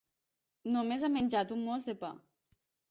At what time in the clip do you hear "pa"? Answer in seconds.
2.05-2.13